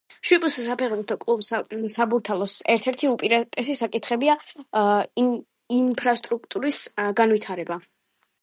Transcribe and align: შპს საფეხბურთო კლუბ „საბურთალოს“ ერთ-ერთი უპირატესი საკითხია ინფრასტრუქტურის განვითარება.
შპს 0.27 0.55
საფეხბურთო 0.67 1.17
კლუბ 1.25 1.41
„საბურთალოს“ 1.47 2.55
ერთ-ერთი 2.75 3.11
უპირატესი 3.11 3.75
საკითხია 3.83 4.39
ინფრასტრუქტურის 5.81 6.81
განვითარება. 7.21 7.83